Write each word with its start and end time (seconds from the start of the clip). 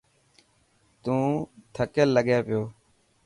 تون 1.03 1.21
ٿڪيل 1.75 2.09
لگي 2.15 2.39
پيو. 2.45 2.61